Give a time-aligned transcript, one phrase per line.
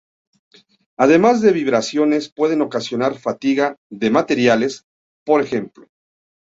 [0.97, 4.85] Además las vibraciones pueden ocasionar fatiga de materiales,
[5.23, 5.89] por ejemplo.